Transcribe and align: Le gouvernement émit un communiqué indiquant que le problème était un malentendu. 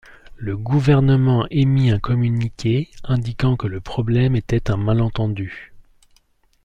Le 0.37 0.57
gouvernement 0.57 1.45
émit 1.51 1.91
un 1.91 1.99
communiqué 1.99 2.89
indiquant 3.03 3.55
que 3.55 3.67
le 3.67 3.81
problème 3.81 4.35
était 4.35 4.71
un 4.71 4.77
malentendu. 4.77 5.75